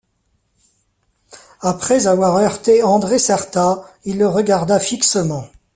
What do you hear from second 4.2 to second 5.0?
regarda